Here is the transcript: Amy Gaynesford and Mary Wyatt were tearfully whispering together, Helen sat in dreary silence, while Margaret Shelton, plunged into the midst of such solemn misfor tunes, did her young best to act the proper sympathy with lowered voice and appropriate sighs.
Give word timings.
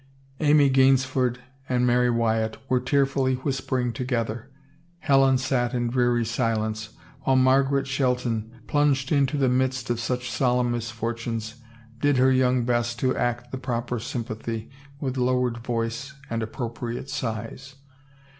Amy 0.39 0.67
Gaynesford 0.67 1.37
and 1.69 1.85
Mary 1.85 2.09
Wyatt 2.09 2.57
were 2.67 2.79
tearfully 2.79 3.35
whispering 3.35 3.93
together, 3.93 4.49
Helen 4.97 5.37
sat 5.37 5.75
in 5.75 5.91
dreary 5.91 6.25
silence, 6.25 6.89
while 7.19 7.35
Margaret 7.35 7.85
Shelton, 7.85 8.51
plunged 8.65 9.11
into 9.11 9.37
the 9.37 9.47
midst 9.47 9.91
of 9.91 9.99
such 9.99 10.31
solemn 10.31 10.71
misfor 10.73 11.13
tunes, 11.15 11.53
did 11.99 12.17
her 12.17 12.31
young 12.31 12.65
best 12.65 12.97
to 12.97 13.15
act 13.15 13.51
the 13.51 13.59
proper 13.59 13.99
sympathy 13.99 14.71
with 14.99 15.17
lowered 15.17 15.59
voice 15.59 16.13
and 16.31 16.41
appropriate 16.41 17.07
sighs. 17.11 17.75